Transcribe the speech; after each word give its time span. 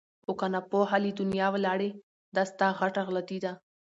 خو 0.23 0.31
که 0.39 0.47
ناپوه 0.53 0.93
له 1.03 1.11
دنیا 1.19 1.47
ولاړې 1.51 1.89
دا 2.35 2.43
ستا 2.51 2.67
غټه 2.79 3.01
غلطي 3.07 3.37
ده! 3.43 3.51